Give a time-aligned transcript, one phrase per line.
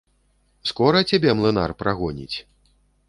[0.69, 2.37] Скора цябе млынар прагоніць?